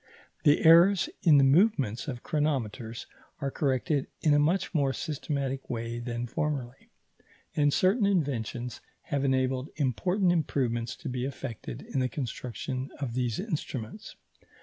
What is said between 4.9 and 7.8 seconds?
systematic way than formerly, and